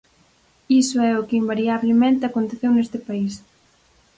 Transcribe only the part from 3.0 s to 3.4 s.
país.